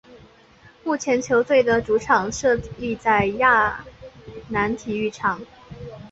[0.83, 3.85] 目前球队的主场设立在莎亚
[4.49, 5.39] 南体育场。